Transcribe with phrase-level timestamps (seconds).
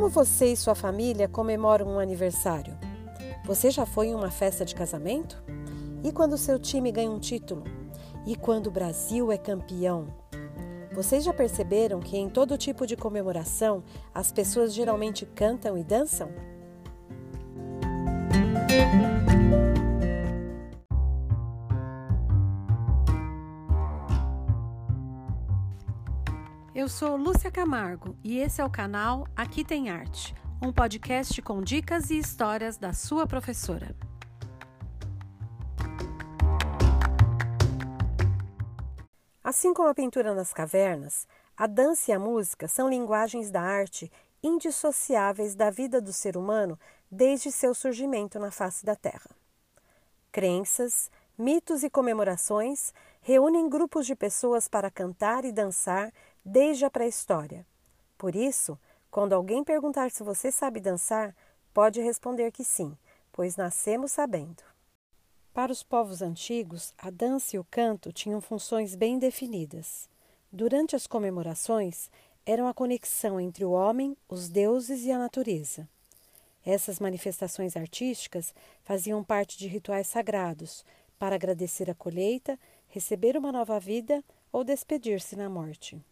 [0.00, 2.74] Como você e sua família comemoram um aniversário?
[3.44, 5.44] Você já foi em uma festa de casamento?
[6.02, 7.64] E quando seu time ganha um título?
[8.26, 10.06] E quando o Brasil é campeão?
[10.94, 16.30] Vocês já perceberam que em todo tipo de comemoração as pessoas geralmente cantam e dançam?
[26.80, 31.60] Eu sou Lúcia Camargo e esse é o canal Aqui Tem Arte, um podcast com
[31.60, 33.94] dicas e histórias da sua professora.
[39.44, 44.10] Assim como a pintura nas cavernas, a dança e a música são linguagens da arte
[44.42, 49.28] indissociáveis da vida do ser humano desde seu surgimento na face da Terra.
[50.32, 56.10] Crenças, mitos e comemorações reúnem grupos de pessoas para cantar e dançar
[56.50, 57.64] desde a pré-história.
[58.18, 58.76] Por isso,
[59.08, 61.32] quando alguém perguntar se você sabe dançar,
[61.72, 62.98] pode responder que sim,
[63.30, 64.64] pois nascemos sabendo.
[65.54, 70.08] Para os povos antigos, a dança e o canto tinham funções bem definidas.
[70.50, 72.10] Durante as comemorações,
[72.44, 75.88] eram a conexão entre o homem, os deuses e a natureza.
[76.66, 80.84] Essas manifestações artísticas faziam parte de rituais sagrados
[81.16, 86.04] para agradecer a colheita, receber uma nova vida ou despedir-se na morte.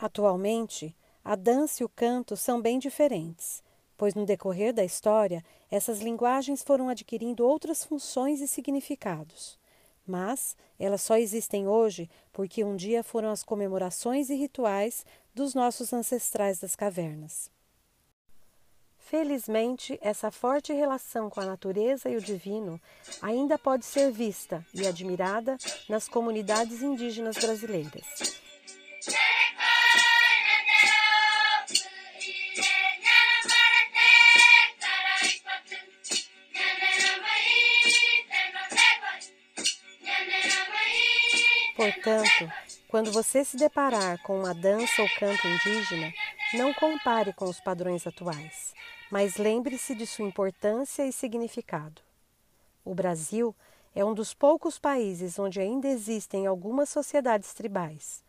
[0.00, 3.62] Atualmente, a dança e o canto são bem diferentes,
[3.98, 9.58] pois no decorrer da história essas linguagens foram adquirindo outras funções e significados.
[10.06, 15.92] Mas elas só existem hoje porque um dia foram as comemorações e rituais dos nossos
[15.92, 17.50] ancestrais das cavernas.
[18.96, 22.80] Felizmente, essa forte relação com a natureza e o divino
[23.20, 25.58] ainda pode ser vista e admirada
[25.90, 28.40] nas comunidades indígenas brasileiras.
[41.80, 42.52] Portanto,
[42.88, 46.12] quando você se deparar com uma dança ou canto indígena,
[46.52, 48.74] não compare com os padrões atuais,
[49.10, 52.02] mas lembre-se de sua importância e significado.
[52.84, 53.56] O Brasil
[53.94, 58.22] é um dos poucos países onde ainda existem algumas sociedades tribais,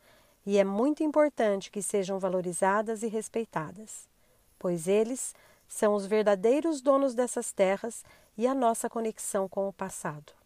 [0.46, 4.08] e é muito importante que sejam valorizadas e respeitadas,
[4.58, 5.36] pois eles
[5.68, 8.06] são os verdadeiros donos dessas terras
[8.38, 10.41] e a nossa conexão com o passado.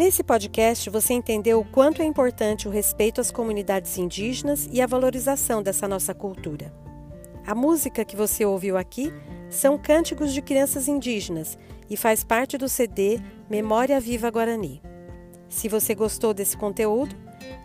[0.00, 4.86] Nesse podcast, você entendeu o quanto é importante o respeito às comunidades indígenas e a
[4.86, 6.72] valorização dessa nossa cultura.
[7.46, 9.12] A música que você ouviu aqui
[9.50, 11.58] são cânticos de crianças indígenas
[11.90, 14.80] e faz parte do CD Memória Viva Guarani.
[15.50, 17.14] Se você gostou desse conteúdo,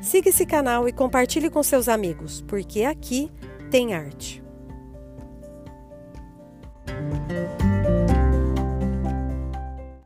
[0.02, 3.32] siga esse canal e compartilhe com seus amigos, porque aqui
[3.72, 4.45] tem arte.